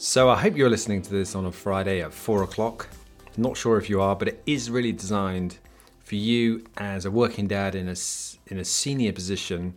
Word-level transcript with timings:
So 0.00 0.28
I 0.28 0.36
hope 0.36 0.56
you're 0.56 0.70
listening 0.70 1.02
to 1.02 1.10
this 1.10 1.34
on 1.34 1.44
a 1.46 1.50
Friday 1.50 2.02
at 2.02 2.14
four 2.14 2.44
o'clock. 2.44 2.88
Not 3.36 3.56
sure 3.56 3.78
if 3.78 3.90
you 3.90 4.00
are, 4.00 4.14
but 4.14 4.28
it 4.28 4.40
is 4.46 4.70
really 4.70 4.92
designed 4.92 5.58
for 6.04 6.14
you 6.14 6.64
as 6.76 7.04
a 7.04 7.10
working 7.10 7.48
dad 7.48 7.74
in 7.74 7.88
a 7.88 7.96
in 8.46 8.58
a 8.58 8.64
senior 8.64 9.12
position. 9.12 9.74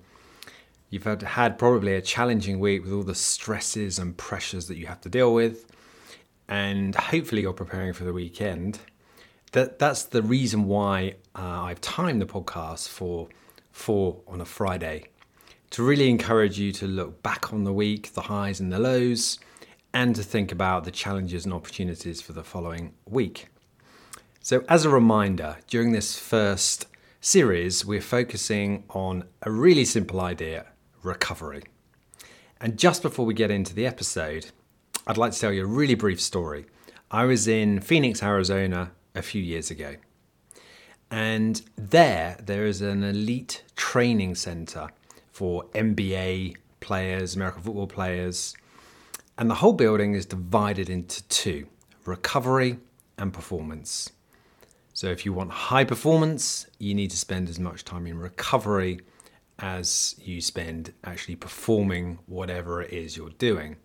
You've 0.92 1.05
had, 1.05 1.23
had 1.23 1.57
probably 1.57 1.96
a 1.96 2.04
challenging 2.04 2.60
week 2.60 2.84
with 2.84 2.93
all 2.93 3.02
the 3.02 3.15
stresses 3.15 3.97
and 3.97 4.15
pressures 4.15 4.68
that 4.68 4.78
you 4.78 4.86
have 4.86 5.02
to 5.02 5.10
deal 5.10 5.34
with, 5.34 5.65
and 6.47 6.93
hopefully 6.93 7.42
you're 7.42 7.51
preparing 7.51 7.92
for 7.92 8.04
the 8.04 8.14
weekend. 8.14 8.78
That 9.54 9.79
that's 9.79 10.04
the 10.04 10.21
reason 10.21 10.65
why 10.65 11.15
uh, 11.33 11.64
I've 11.64 11.82
timed 11.82 12.21
the 12.21 12.28
podcast 12.28 12.89
for 12.89 13.28
four 13.71 14.21
on 14.28 14.39
a 14.39 14.46
Friday 14.46 15.06
to 15.71 15.82
really 15.82 16.11
encourage 16.11 16.60
you 16.60 16.71
to 16.74 16.86
look 16.86 17.24
back 17.24 17.51
on 17.51 17.64
the 17.64 17.74
week, 17.74 18.14
the 18.14 18.21
highs 18.21 18.60
and 18.60 18.71
the 18.71 18.78
lows, 18.78 19.39
and 19.93 20.15
to 20.15 20.23
think 20.23 20.51
about 20.51 20.83
the 20.83 20.91
challenges 20.91 21.45
and 21.45 21.54
opportunities 21.54 22.21
for 22.21 22.33
the 22.33 22.43
following 22.43 22.93
week. 23.05 23.47
So, 24.41 24.64
as 24.67 24.86
a 24.86 24.89
reminder, 24.89 25.57
during 25.67 25.91
this 25.91 26.17
first 26.17 26.87
series, 27.19 27.86
we're 27.86 28.01
focusing 28.01 28.83
on 28.89 29.25
a 29.43 29.51
really 29.51 29.86
simple 29.86 30.19
idea 30.19 30.65
recovery. 31.04 31.64
And 32.59 32.77
just 32.77 33.02
before 33.02 33.25
we 33.25 33.33
get 33.33 33.52
into 33.52 33.73
the 33.73 33.86
episode, 33.86 34.47
I'd 35.08 35.17
like 35.17 35.31
to 35.33 35.39
tell 35.39 35.52
you 35.52 35.64
a 35.64 35.67
really 35.67 35.95
brief 35.95 36.22
story. 36.22 36.66
I 37.09 37.25
was 37.25 37.47
in 37.47 37.81
Phoenix, 37.81 38.23
Arizona 38.23 38.92
a 39.16 39.22
few 39.22 39.42
years 39.42 39.69
ago. 39.69 39.95
And 41.09 41.61
there, 41.75 42.38
there 42.42 42.66
is 42.66 42.81
an 42.81 43.03
elite 43.03 43.64
training 43.75 44.36
center 44.36 44.88
for 45.31 45.66
NBA 45.73 46.55
players, 46.80 47.36
American 47.36 47.64
football 47.64 47.88
players. 47.88 48.55
And 49.38 49.50
the 49.50 49.56
whole 49.56 49.74
building 49.74 50.14
is 50.14 50.26
divided 50.26 50.90
into 50.90 51.24
two 51.28 51.68
recovery 52.06 52.78
and 53.18 53.34
performance. 53.34 54.12
So, 54.94 55.08
if 55.08 55.26
you 55.26 55.34
want 55.34 55.52
high 55.52 55.86
performance, 55.86 56.68
you 56.78 56.94
need 56.94 57.12
to 57.12 57.18
spend 57.18 57.50
as 57.50 57.60
much 57.60 57.86
time 57.86 58.06
in 58.06 58.20
recovery 58.20 59.00
as 59.60 60.16
you 60.20 60.42
spend 60.42 60.94
actually 61.04 61.36
performing 61.36 62.20
whatever 62.26 62.82
it 62.82 62.92
is 62.92 63.16
you're 63.16 63.30
doing. 63.30 63.78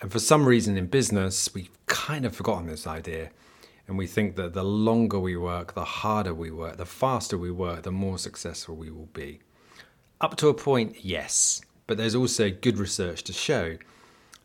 And 0.00 0.12
for 0.12 0.18
some 0.18 0.46
reason 0.46 0.76
in 0.76 0.86
business, 0.86 1.52
we've 1.54 1.70
kind 1.86 2.24
of 2.24 2.34
forgotten 2.34 2.66
this 2.66 2.86
idea. 2.86 3.30
And 3.88 3.98
we 3.98 4.06
think 4.06 4.36
that 4.36 4.52
the 4.52 4.62
longer 4.62 5.18
we 5.18 5.36
work, 5.36 5.74
the 5.74 5.84
harder 5.84 6.32
we 6.32 6.50
work, 6.50 6.76
the 6.76 6.86
faster 6.86 7.36
we 7.36 7.50
work, 7.50 7.82
the 7.82 7.90
more 7.90 8.18
successful 8.18 8.76
we 8.76 8.90
will 8.90 9.08
be. 9.12 9.40
Up 10.20 10.36
to 10.36 10.48
a 10.48 10.54
point, 10.54 11.04
yes, 11.04 11.60
but 11.86 11.96
there's 11.96 12.14
also 12.14 12.50
good 12.50 12.78
research 12.78 13.24
to 13.24 13.32
show 13.32 13.76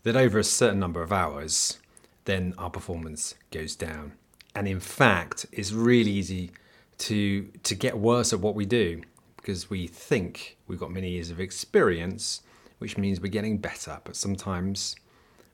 that 0.06 0.16
over 0.16 0.40
a 0.40 0.44
certain 0.44 0.80
number 0.80 1.02
of 1.02 1.12
hours, 1.12 1.80
then 2.26 2.54
our 2.58 2.70
performance 2.70 3.36
goes 3.52 3.76
down. 3.76 4.14
And 4.56 4.68
in 4.68 4.80
fact, 4.80 5.48
it's 5.52 5.74
really 5.74 6.12
easy 6.12 6.52
to 7.00 7.50
to 7.64 7.76
get 7.76 7.98
worse 7.98 8.32
at 8.32 8.40
what 8.40 8.56
we 8.56 8.66
do 8.66 9.02
because 9.36 9.70
we 9.70 9.86
think 9.86 10.58
we've 10.68 10.80
got 10.80 10.92
many 10.92 11.10
years 11.10 11.30
of 11.30 11.40
experience, 11.40 12.42
which 12.78 12.98
means 12.98 13.20
we're 13.20 13.28
getting 13.28 13.58
better, 13.58 14.00
but 14.04 14.16
sometimes 14.16 14.96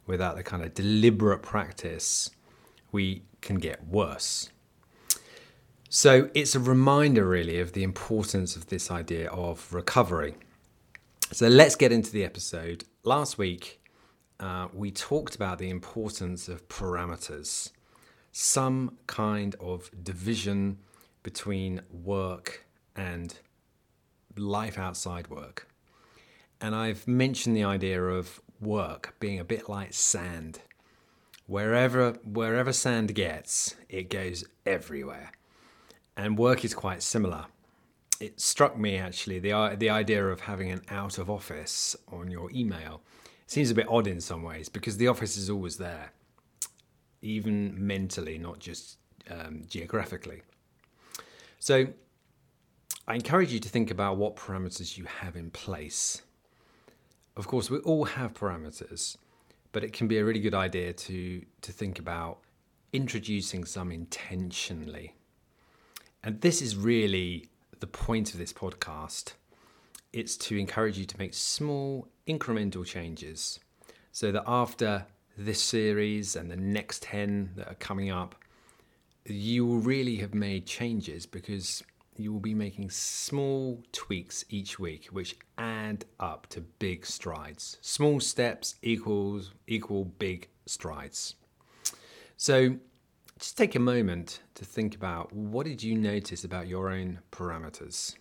without 0.05 0.35
the 0.35 0.44
kind 0.44 0.63
of 0.63 0.73
deliberate 0.73 1.41
practice, 1.41 2.29
we 2.91 3.23
can 3.41 3.55
get 3.55 3.85
worse. 3.88 4.49
So 5.89 6.29
it's 6.33 6.55
a 6.55 6.59
reminder, 6.59 7.27
really, 7.27 7.59
of 7.59 7.73
the 7.73 7.83
importance 7.83 8.55
of 8.55 8.67
this 8.67 8.89
idea 8.89 9.29
of 9.29 9.73
recovery. 9.73 10.35
So 11.31 11.47
let's 11.47 11.75
get 11.75 11.91
into 11.91 12.11
the 12.11 12.23
episode. 12.23 12.85
Last 13.03 13.38
week, 13.38 13.80
uh, 14.42 14.67
we 14.73 14.92
talked 14.92 15.36
about 15.36 15.59
the 15.59 15.70
importance 15.70 16.50
of 16.50 16.68
parameters, 16.68 17.72
some 18.31 18.97
kind 19.07 19.56
of 19.59 19.90
division 20.03 20.79
between 21.24 21.81
work 21.91 22.66
and 22.96 23.40
life 24.35 24.78
outside 24.78 25.30
work. 25.30 25.68
And 26.59 26.75
I've 26.75 27.07
mentioned 27.07 27.56
the 27.56 27.63
idea 27.63 28.03
of 28.03 28.41
work 28.59 29.16
being 29.19 29.40
a 29.40 29.44
bit 29.44 29.69
like 29.69 29.94
sand. 29.94 30.59
Wherever, 31.47 32.12
wherever 32.24 32.74
sand 32.74 33.16
gets, 33.16 33.75
it 33.90 34.09
goes 34.09 34.44
everywhere 34.66 35.31
and 36.22 36.38
work 36.38 36.63
is 36.66 36.74
quite 36.74 37.01
similar. 37.01 37.46
It 38.19 38.40
struck 38.40 38.78
me 38.78 38.97
actually 38.97 39.40
the 39.40 39.75
the 39.78 39.90
idea 39.90 40.28
of 40.28 40.41
having 40.41 40.69
an 40.69 40.81
out 40.90 41.18
of 41.18 41.30
office 41.30 41.96
on 42.12 42.30
your 42.30 42.51
email 42.51 43.01
seems 43.51 43.69
a 43.69 43.75
bit 43.75 43.88
odd 43.89 44.07
in 44.07 44.22
some 44.22 44.44
ways 44.44 44.69
because 44.69 44.97
the 44.97 45.07
office 45.07 45.38
is 45.38 45.50
always 45.50 45.78
there, 45.78 46.12
even 47.22 47.75
mentally, 47.85 48.38
not 48.38 48.59
just 48.59 48.97
um, 49.29 49.63
geographically. 49.67 50.41
So, 51.59 51.88
I 53.07 53.16
encourage 53.16 53.51
you 53.51 53.59
to 53.59 53.69
think 53.69 53.91
about 53.91 54.17
what 54.17 54.35
parameters 54.35 54.97
you 54.97 55.06
have 55.06 55.35
in 55.35 55.50
place. 55.51 56.22
Of 57.35 57.47
course, 57.47 57.69
we 57.69 57.79
all 57.79 58.06
have 58.06 58.34
parameters, 58.34 59.17
but 59.72 59.83
it 59.83 59.91
can 59.91 60.07
be 60.07 60.19
a 60.19 60.25
really 60.25 60.39
good 60.39 60.56
idea 60.56 60.94
to 60.94 61.41
to 61.62 61.72
think 61.72 62.00
about 62.00 62.39
introducing 62.94 63.63
some 63.66 63.91
intentionally 63.91 65.16
and 66.23 66.41
this 66.41 66.62
is 66.62 66.75
really 66.75 67.50
the 67.79 67.88
point 67.88 68.33
of 68.33 68.39
this 68.39 68.53
podcast. 68.53 69.33
It's 70.13 70.35
to 70.38 70.57
encourage 70.57 70.97
you 70.97 71.05
to 71.05 71.17
make 71.17 71.33
small 71.33 72.07
incremental 72.27 72.85
changes 72.85 73.59
so 74.11 74.31
that 74.31 74.44
after 74.45 75.05
this 75.38 75.61
series 75.61 76.35
and 76.35 76.51
the 76.51 76.57
next 76.57 77.03
10 77.03 77.51
that 77.55 77.67
are 77.67 77.75
coming 77.75 78.11
up, 78.11 78.35
you 79.25 79.66
will 79.66 79.79
really 79.79 80.17
have 80.17 80.33
made 80.33 80.66
changes 80.66 81.25
because 81.25 81.83
you 82.17 82.33
will 82.33 82.39
be 82.39 82.53
making 82.53 82.89
small 82.89 83.81
tweaks 83.91 84.44
each 84.50 84.77
week 84.77 85.07
which 85.07 85.38
add 85.57 86.05
up 86.19 86.47
to 86.47 86.61
big 86.61 87.05
strides. 87.05 87.77
Small 87.81 88.19
steps 88.19 88.75
equals 88.81 89.51
equal 89.67 90.05
big 90.05 90.50
strides. 90.66 91.35
So 92.35 92.75
just 93.39 93.57
take 93.57 93.75
a 93.75 93.79
moment 93.79 94.41
to 94.55 94.66
think 94.66 94.95
about 94.95 95.31
what 95.33 95.66
did 95.66 95.81
you 95.81 95.95
notice 95.95 96.44
about 96.44 96.67
your 96.67 96.89
own 96.89 97.19
parameters? 97.31 98.16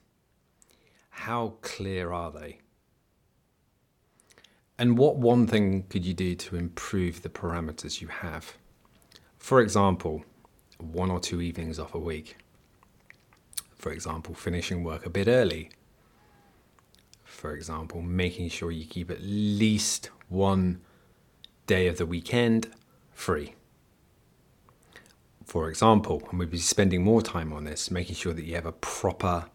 How 1.10 1.54
clear 1.60 2.12
are 2.12 2.30
they? 2.30 2.58
And 4.78 4.96
what 4.96 5.16
one 5.16 5.46
thing 5.46 5.84
could 5.88 6.06
you 6.06 6.14
do 6.14 6.34
to 6.34 6.56
improve 6.56 7.22
the 7.22 7.28
parameters 7.28 8.00
you 8.00 8.08
have? 8.08 8.54
For 9.38 9.60
example, 9.60 10.24
one 10.78 11.10
or 11.10 11.20
two 11.20 11.42
evenings 11.42 11.78
off 11.78 11.94
a 11.94 11.98
week. 11.98 12.36
For 13.74 13.92
example, 13.92 14.34
finishing 14.34 14.82
work 14.82 15.04
a 15.04 15.10
bit 15.10 15.28
early. 15.28 15.70
For 17.24 17.54
example, 17.54 18.00
making 18.02 18.48
sure 18.48 18.70
you 18.70 18.86
keep 18.86 19.10
at 19.10 19.20
least 19.20 20.10
one 20.28 20.80
day 21.66 21.86
of 21.86 21.98
the 21.98 22.06
weekend 22.06 22.70
free 23.12 23.54
for 25.50 25.68
example, 25.68 26.22
and 26.30 26.38
we'll 26.38 26.46
be 26.46 26.58
spending 26.58 27.02
more 27.02 27.20
time 27.20 27.52
on 27.52 27.64
this, 27.64 27.90
making 27.90 28.14
sure 28.14 28.32
that 28.32 28.44
you 28.44 28.54
have 28.54 28.66
a 28.66 28.72
proper, 28.72 29.46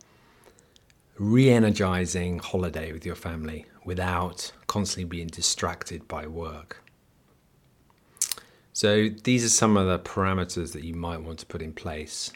re 1.18 1.50
energizing 1.50 2.40
holiday 2.40 2.92
with 2.92 3.06
your 3.06 3.16
family 3.16 3.66
without 3.86 4.52
constantly 4.68 5.06
being 5.06 5.28
distracted 5.28 6.08
by 6.08 6.28
work. 6.28 6.84
So, 8.74 9.09
these 9.24 9.46
are 9.46 9.50
some 9.50 9.78
of 9.78 9.88
the 9.88 10.00
parameters 10.00 10.74
that 10.74 10.84
you 10.84 10.94
might 10.94 11.22
want 11.22 11.40
to 11.40 11.46
put 11.46 11.62
in 11.62 11.72
place. 11.72 12.31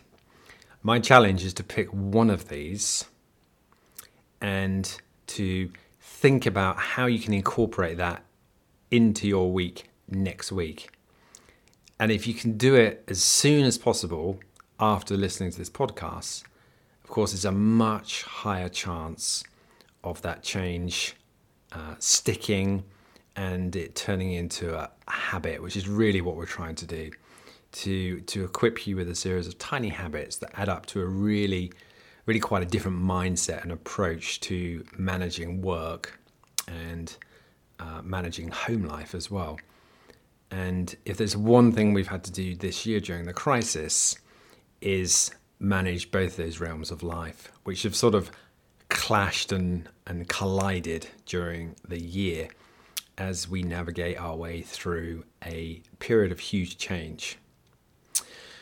My 0.81 0.99
challenge 0.99 1.43
is 1.43 1.53
to 1.55 1.63
pick 1.63 1.89
one 1.89 2.29
of 2.29 2.47
these 2.47 3.03
and 4.39 4.97
to 5.27 5.69
think 5.99 6.45
about 6.45 6.77
how 6.77 7.07
you 7.07 7.19
can 7.19 7.33
incorporate 7.33 7.97
that 7.97 8.23
into 8.89 9.27
your 9.27 9.51
week 9.51 9.89
next 10.07 10.51
week. 10.51 10.89
And 11.99 12.11
if 12.11 12.25
you 12.25 12.33
can 12.33 12.57
do 12.57 12.75
it 12.75 13.03
as 13.09 13.21
soon 13.21 13.65
as 13.65 13.77
possible 13.77 14.39
after 14.79 15.17
listening 15.17 15.51
to 15.51 15.57
this 15.57 15.69
podcast, 15.69 16.43
of 17.09 17.13
course, 17.15 17.31
there's 17.31 17.45
a 17.45 17.51
much 17.51 18.21
higher 18.21 18.69
chance 18.69 19.43
of 20.03 20.21
that 20.21 20.43
change 20.43 21.15
uh, 21.71 21.95
sticking 21.97 22.83
and 23.35 23.75
it 23.75 23.95
turning 23.95 24.33
into 24.33 24.77
a 24.77 24.91
habit, 25.07 25.59
which 25.63 25.75
is 25.75 25.89
really 25.89 26.21
what 26.21 26.35
we're 26.35 26.45
trying 26.45 26.75
to 26.75 26.85
do. 26.85 27.09
To, 27.71 28.19
to 28.21 28.43
equip 28.43 28.85
you 28.85 28.95
with 28.95 29.09
a 29.09 29.15
series 29.15 29.47
of 29.47 29.57
tiny 29.57 29.89
habits 29.89 30.37
that 30.37 30.51
add 30.53 30.69
up 30.69 30.85
to 30.87 31.01
a 31.01 31.05
really, 31.05 31.73
really 32.27 32.39
quite 32.39 32.61
a 32.61 32.67
different 32.67 33.01
mindset 33.01 33.63
and 33.63 33.71
approach 33.71 34.39
to 34.41 34.85
managing 34.95 35.63
work 35.63 36.19
and 36.67 37.15
uh, 37.79 38.03
managing 38.03 38.49
home 38.49 38.83
life 38.83 39.15
as 39.15 39.31
well. 39.31 39.57
And 40.51 40.95
if 41.05 41.17
there's 41.17 41.35
one 41.35 41.71
thing 41.71 41.93
we've 41.93 42.07
had 42.07 42.23
to 42.25 42.31
do 42.31 42.55
this 42.55 42.85
year 42.85 42.99
during 42.99 43.25
the 43.25 43.33
crisis, 43.33 44.15
is 44.79 45.31
manage 45.59 46.11
both 46.11 46.37
those 46.37 46.59
realms 46.59 46.91
of 46.91 47.03
life, 47.03 47.51
which 47.63 47.83
have 47.83 47.95
sort 47.95 48.15
of 48.15 48.31
clashed 48.89 49.51
and, 49.51 49.89
and 50.07 50.27
collided 50.27 51.07
during 51.25 51.75
the 51.87 52.01
year. 52.01 52.49
as 53.17 53.49
we 53.49 53.61
navigate 53.61 54.17
our 54.17 54.35
way 54.35 54.61
through 54.61 55.25
a 55.45 55.81
period 55.99 56.31
of 56.31 56.39
huge 56.39 56.77
change. 56.77 57.37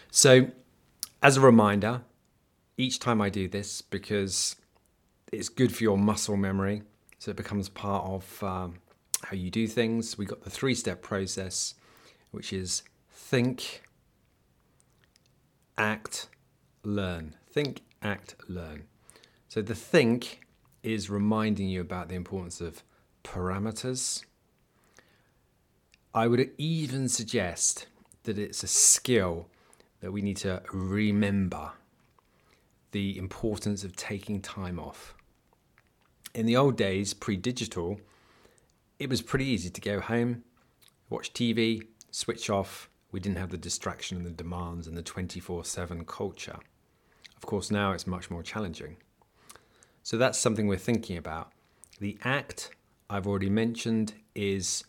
So, 0.10 0.50
as 1.22 1.38
a 1.38 1.42
reminder, 1.42 2.02
each 2.76 3.00
time 3.00 3.22
I 3.22 3.30
do 3.30 3.48
this, 3.48 3.84
because 3.84 4.56
it's 5.32 5.48
good 5.48 5.76
for 5.76 5.84
your 5.84 5.98
muscle 5.98 6.38
memory, 6.38 6.82
so 7.20 7.30
it 7.32 7.38
becomes 7.38 7.70
part 7.70 8.06
of 8.06 8.44
um, 8.44 8.76
how 9.24 9.36
you 9.36 9.52
do 9.52 9.68
things. 9.68 10.18
We 10.18 10.26
got 10.26 10.44
the 10.44 10.50
three 10.50 10.74
step 10.74 11.02
process, 11.04 11.76
which 12.32 12.52
is 12.52 12.82
think, 13.12 13.84
act, 15.78 16.30
learn. 16.88 17.36
Think, 17.52 17.82
act, 18.02 18.36
learn. 18.48 18.86
So 19.50 19.62
the 19.62 19.76
think 19.76 20.42
is 20.84 21.10
reminding 21.10 21.68
you 21.68 21.82
about 21.82 22.08
the 22.08 22.16
importance 22.16 22.62
of 22.62 22.82
parameters. 23.24 24.24
I 26.16 26.28
would 26.28 26.50
even 26.58 27.10
suggest 27.10 27.88
that 28.24 28.40
it's 28.40 28.64
a 28.64 28.68
skill 28.68 29.48
that 30.00 30.12
we 30.12 30.22
need 30.22 30.38
to 30.38 30.62
remember 30.72 31.72
the 32.92 33.18
importance 33.18 33.84
of 33.84 33.96
taking 33.96 34.42
time 34.42 34.80
off. 34.80 35.14
In 36.34 36.46
the 36.46 36.56
old 36.56 36.78
days, 36.78 37.14
pre 37.14 37.36
digital, 37.36 38.00
it 38.98 39.10
was 39.10 39.22
pretty 39.22 39.46
easy 39.46 39.70
to 39.70 39.82
go 39.82 40.00
home, 40.00 40.44
watch 41.10 41.34
TV, 41.34 41.86
switch 42.12 42.50
off. 42.50 42.90
We 43.12 43.20
didn't 43.20 43.38
have 43.38 43.52
the 43.52 43.58
distraction 43.58 44.18
and 44.18 44.26
the 44.26 44.32
demands 44.32 44.88
and 44.88 44.96
the 44.98 45.02
24 45.02 45.66
7 45.66 46.06
culture. 46.06 46.60
Of 47.38 47.46
course, 47.46 47.72
now 47.72 47.92
it's 47.92 48.08
much 48.08 48.30
more 48.30 48.44
challenging. 48.44 48.98
So 50.04 50.18
that's 50.18 50.40
something 50.40 50.68
we're 50.68 50.78
thinking 50.78 51.18
about. 51.18 51.52
The 52.00 52.18
act 52.24 52.72
I've 53.10 53.28
already 53.28 53.50
mentioned 53.50 54.14
is 54.36 54.84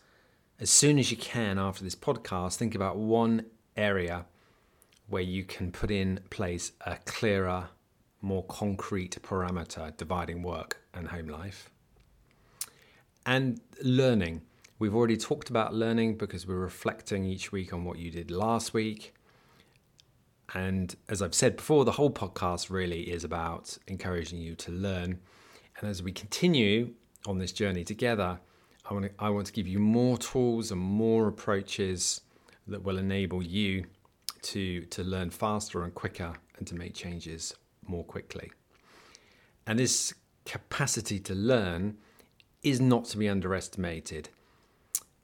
as 0.59 0.69
soon 0.69 0.99
as 0.99 1.09
you 1.09 1.17
can 1.17 1.57
after 1.57 1.83
this 1.83 1.95
podcast, 1.95 2.55
think 2.55 2.75
about 2.75 2.97
one 2.97 3.45
area 3.77 4.25
where 5.07 5.21
you 5.21 5.43
can 5.43 5.71
put 5.71 5.89
in 5.89 6.19
place 6.29 6.71
a 6.85 6.97
clearer, 7.05 7.69
more 8.21 8.43
concrete 8.43 9.17
parameter 9.21 9.95
dividing 9.97 10.43
work 10.43 10.81
and 10.93 11.07
home 11.07 11.27
life. 11.27 11.69
And 13.25 13.61
learning. 13.81 14.41
We've 14.77 14.95
already 14.95 15.17
talked 15.17 15.49
about 15.49 15.73
learning 15.73 16.17
because 16.17 16.47
we're 16.47 16.55
reflecting 16.55 17.25
each 17.25 17.51
week 17.51 17.73
on 17.73 17.83
what 17.83 17.99
you 17.99 18.11
did 18.11 18.31
last 18.31 18.73
week. 18.73 19.13
And 20.53 20.95
as 21.07 21.21
I've 21.21 21.35
said 21.35 21.57
before, 21.57 21.85
the 21.85 21.91
whole 21.91 22.09
podcast 22.09 22.69
really 22.69 23.01
is 23.01 23.23
about 23.23 23.77
encouraging 23.87 24.39
you 24.39 24.55
to 24.55 24.71
learn. 24.71 25.19
And 25.79 25.89
as 25.89 26.01
we 26.01 26.11
continue 26.11 26.93
on 27.27 27.37
this 27.37 27.51
journey 27.51 27.83
together, 27.83 28.39
I 28.89 28.93
want 28.93 29.05
to, 29.05 29.11
I 29.19 29.29
want 29.29 29.45
to 29.47 29.53
give 29.53 29.67
you 29.67 29.79
more 29.79 30.17
tools 30.17 30.71
and 30.71 30.81
more 30.81 31.27
approaches 31.27 32.21
that 32.67 32.83
will 32.83 32.97
enable 32.97 33.43
you 33.43 33.85
to, 34.41 34.81
to 34.85 35.03
learn 35.03 35.29
faster 35.29 35.83
and 35.83 35.93
quicker 35.93 36.33
and 36.57 36.67
to 36.67 36.75
make 36.75 36.93
changes 36.93 37.53
more 37.85 38.03
quickly. 38.03 38.51
And 39.67 39.77
this 39.77 40.13
capacity 40.45 41.19
to 41.19 41.35
learn 41.35 41.97
is 42.63 42.81
not 42.81 43.05
to 43.05 43.17
be 43.17 43.29
underestimated. 43.29 44.29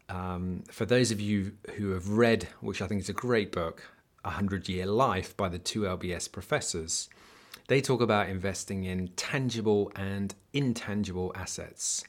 Um, 0.07 0.63
for 0.72 0.86
those 0.86 1.10
of 1.12 1.19
you 1.19 1.54
who 1.75 1.92
have 1.92 2.10
read, 2.10 2.48
which 2.62 2.81
I 2.81 2.88
think 2.88 3.01
is 3.01 3.10
a 3.10 3.13
great 3.13 3.51
book, 3.51 3.83
A 4.25 4.31
Hundred 4.31 4.68
Year 4.68 4.86
Life 4.86 5.38
by 5.38 5.48
the 5.48 5.60
two 5.60 5.81
LBS 5.81 6.30
professors, 6.31 7.10
they 7.68 7.80
talk 7.80 8.01
about 8.01 8.27
investing 8.27 8.83
in 8.83 9.07
tangible 9.16 9.92
and 9.95 10.36
intangible 10.54 11.31
assets. 11.36 12.04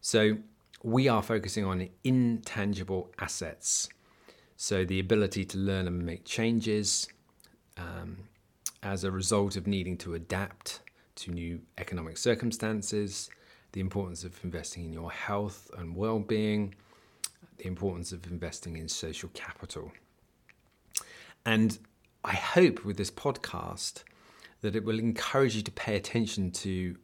So 0.00 0.38
we 0.82 1.08
are 1.08 1.22
focusing 1.22 1.64
on 1.64 1.88
intangible 2.02 3.10
assets. 3.18 3.88
So 4.56 4.84
the 4.84 5.00
ability 5.00 5.44
to 5.46 5.58
learn 5.58 5.86
and 5.86 6.04
make 6.04 6.24
changes 6.24 7.08
um, 7.76 8.18
as 8.82 9.04
a 9.04 9.10
result 9.10 9.56
of 9.56 9.66
needing 9.66 9.96
to 9.98 10.14
adapt 10.14 10.80
to 11.16 11.30
new 11.30 11.60
economic 11.78 12.18
circumstances, 12.18 13.30
the 13.72 13.80
importance 13.80 14.24
of 14.24 14.38
investing 14.44 14.84
in 14.84 14.92
your 14.92 15.10
health 15.10 15.70
and 15.78 15.96
well 15.96 16.18
being, 16.18 16.74
the 17.58 17.66
importance 17.66 18.12
of 18.12 18.26
investing 18.30 18.76
in 18.76 18.88
social 18.88 19.30
capital. 19.32 19.90
And 21.46 21.78
I 22.24 22.34
hope 22.34 22.84
with 22.84 22.96
this 22.96 23.10
podcast 23.10 24.02
that 24.62 24.74
it 24.74 24.84
will 24.84 24.98
encourage 24.98 25.54
you 25.56 25.62
to 25.62 25.70
pay 25.72 25.96
attention 25.96 26.50
to 26.50 26.96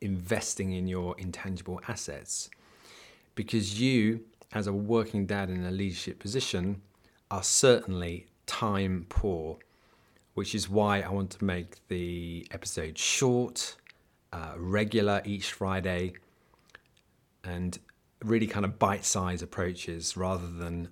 investing 0.00 0.72
in 0.72 0.88
your 0.88 1.14
intangible 1.18 1.80
assets. 1.88 2.48
Because 3.34 3.80
you, 3.80 4.20
as 4.52 4.66
a 4.66 4.72
working 4.72 5.26
dad 5.26 5.50
in 5.50 5.64
a 5.64 5.70
leadership 5.70 6.18
position, 6.18 6.80
are 7.30 7.42
certainly 7.42 8.26
time 8.46 9.06
poor, 9.08 9.58
which 10.34 10.54
is 10.54 10.68
why 10.68 11.00
I 11.00 11.08
want 11.10 11.30
to 11.30 11.44
make 11.44 11.86
the 11.88 12.46
episode 12.50 12.98
short, 12.98 13.76
uh, 14.32 14.52
regular 14.56 15.22
each 15.24 15.52
Friday, 15.52 16.14
and 17.44 17.78
really 18.24 18.46
kind 18.46 18.64
of 18.64 18.78
bite 18.78 19.04
sized 19.04 19.42
approaches 19.42 20.16
rather 20.16 20.48
than 20.48 20.88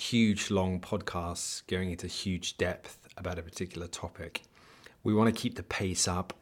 huge 0.00 0.50
long 0.50 0.80
podcasts 0.80 1.66
going 1.66 1.90
into 1.90 2.06
huge 2.06 2.56
depth 2.56 3.08
about 3.16 3.38
a 3.38 3.42
particular 3.42 3.86
topic. 3.86 4.42
We 5.02 5.14
want 5.14 5.34
to 5.34 5.40
keep 5.40 5.56
the 5.56 5.62
pace 5.62 6.08
up 6.08 6.32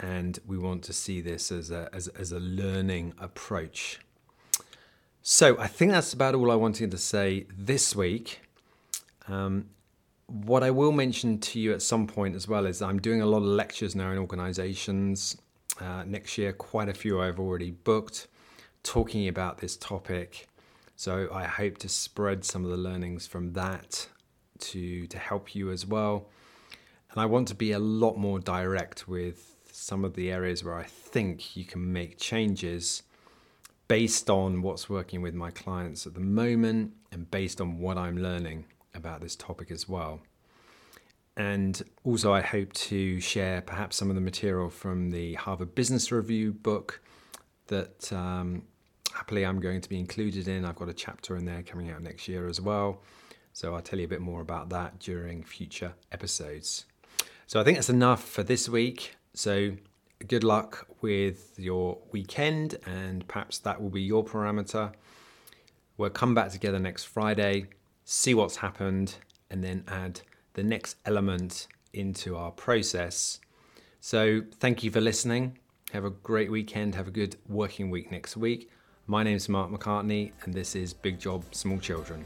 and 0.00 0.38
we 0.46 0.58
want 0.58 0.82
to 0.84 0.92
see 0.92 1.20
this 1.20 1.52
as 1.52 1.70
a, 1.70 1.88
as, 1.92 2.08
as 2.08 2.32
a 2.32 2.40
learning 2.40 3.14
approach. 3.18 4.00
So 5.22 5.58
I 5.58 5.66
think 5.68 5.92
that's 5.92 6.12
about 6.12 6.34
all 6.34 6.50
I 6.50 6.56
wanted 6.56 6.90
to 6.90 6.98
say 6.98 7.46
this 7.56 7.94
week. 7.94 8.40
Um, 9.28 9.66
what 10.26 10.62
I 10.62 10.70
will 10.70 10.92
mention 10.92 11.38
to 11.38 11.60
you 11.60 11.72
at 11.72 11.82
some 11.82 12.06
point 12.06 12.34
as 12.34 12.48
well 12.48 12.66
is 12.66 12.82
I'm 12.82 12.98
doing 12.98 13.20
a 13.20 13.26
lot 13.26 13.38
of 13.38 13.44
lectures 13.44 13.94
now 13.94 14.10
in 14.10 14.18
organizations. 14.18 15.36
Uh, 15.80 16.04
next 16.04 16.38
year, 16.38 16.52
quite 16.52 16.88
a 16.88 16.94
few 16.94 17.20
I've 17.20 17.38
already 17.38 17.70
booked 17.70 18.26
talking 18.82 19.28
about 19.28 19.58
this 19.58 19.76
topic. 19.76 20.48
So 21.02 21.28
I 21.32 21.46
hope 21.46 21.78
to 21.78 21.88
spread 21.88 22.44
some 22.44 22.64
of 22.64 22.70
the 22.70 22.76
learnings 22.76 23.26
from 23.26 23.54
that 23.54 24.06
to, 24.60 25.08
to 25.08 25.18
help 25.18 25.52
you 25.52 25.72
as 25.72 25.84
well. 25.84 26.28
And 27.10 27.20
I 27.20 27.26
want 27.26 27.48
to 27.48 27.56
be 27.56 27.72
a 27.72 27.80
lot 27.80 28.16
more 28.16 28.38
direct 28.38 29.08
with 29.08 29.56
some 29.72 30.04
of 30.04 30.14
the 30.14 30.30
areas 30.30 30.62
where 30.62 30.76
I 30.76 30.84
think 30.84 31.56
you 31.56 31.64
can 31.64 31.92
make 31.92 32.18
changes 32.18 33.02
based 33.88 34.30
on 34.30 34.62
what's 34.62 34.88
working 34.88 35.22
with 35.22 35.34
my 35.34 35.50
clients 35.50 36.06
at 36.06 36.14
the 36.14 36.20
moment 36.20 36.92
and 37.10 37.28
based 37.28 37.60
on 37.60 37.80
what 37.80 37.98
I'm 37.98 38.18
learning 38.18 38.66
about 38.94 39.20
this 39.20 39.34
topic 39.34 39.72
as 39.72 39.88
well. 39.88 40.20
And 41.36 41.82
also, 42.04 42.32
I 42.32 42.42
hope 42.42 42.72
to 42.74 43.18
share 43.18 43.60
perhaps 43.60 43.96
some 43.96 44.08
of 44.08 44.14
the 44.14 44.20
material 44.20 44.70
from 44.70 45.10
the 45.10 45.34
Harvard 45.34 45.74
Business 45.74 46.12
Review 46.12 46.52
book 46.52 47.02
that 47.66 48.12
um, 48.12 48.62
happily 49.12 49.44
I'm 49.44 49.60
going 49.60 49.80
to 49.80 49.88
be 49.88 49.98
included 49.98 50.48
in. 50.48 50.64
I've 50.64 50.76
got 50.76 50.88
a 50.88 50.94
chapter 50.94 51.36
in 51.36 51.44
there 51.44 51.62
coming 51.62 51.90
out 51.90 52.02
next 52.02 52.28
year 52.28 52.48
as 52.48 52.60
well. 52.60 53.02
So 53.52 53.74
I'll 53.74 53.82
tell 53.82 53.98
you 53.98 54.06
a 54.06 54.08
bit 54.08 54.20
more 54.20 54.40
about 54.40 54.70
that 54.70 54.98
during 54.98 55.42
future 55.42 55.92
episodes. 56.10 56.86
So 57.46 57.60
I 57.60 57.64
think 57.64 57.76
that's 57.76 57.90
enough 57.90 58.24
for 58.24 58.42
this 58.42 58.68
week. 58.68 59.16
So 59.34 59.72
good 60.26 60.44
luck 60.44 60.86
with 61.00 61.58
your 61.58 61.98
weekend, 62.12 62.78
and 62.86 63.26
perhaps 63.28 63.58
that 63.58 63.80
will 63.80 63.90
be 63.90 64.02
your 64.02 64.24
parameter. 64.24 64.92
We'll 65.96 66.10
come 66.10 66.34
back 66.34 66.50
together 66.50 66.78
next 66.78 67.04
Friday, 67.04 67.66
see 68.04 68.34
what's 68.34 68.56
happened, 68.56 69.16
and 69.50 69.62
then 69.62 69.84
add 69.88 70.20
the 70.54 70.62
next 70.62 70.96
element 71.04 71.66
into 71.92 72.36
our 72.36 72.50
process. 72.50 73.40
So, 74.00 74.42
thank 74.58 74.82
you 74.82 74.90
for 74.90 75.00
listening. 75.00 75.58
Have 75.92 76.04
a 76.04 76.10
great 76.10 76.50
weekend. 76.50 76.94
Have 76.94 77.08
a 77.08 77.12
good 77.12 77.36
working 77.48 77.90
week 77.90 78.10
next 78.10 78.36
week. 78.36 78.70
My 79.08 79.24
name 79.24 79.36
is 79.36 79.48
Mark 79.48 79.68
McCartney, 79.68 80.30
and 80.44 80.54
this 80.54 80.76
is 80.76 80.94
Big 80.94 81.18
Job 81.18 81.44
Small 81.50 81.80
Children. 81.80 82.24